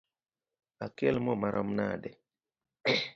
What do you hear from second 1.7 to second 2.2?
nade?